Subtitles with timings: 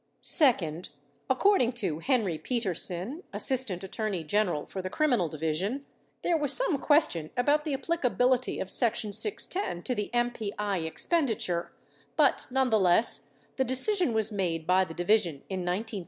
[0.21, 5.85] 722 Second, according to Henry Petersen, Assistant Attorney General for the Criminal Division,
[6.23, 11.71] there was some question about the applica bility of section 610 to the MP1 expenditure
[11.87, 15.91] 11 but nonetheless, the decision was made by the Division in 1972 to investigate it
[15.91, 15.99] further.